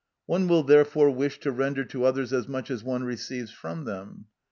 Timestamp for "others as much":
2.05-2.71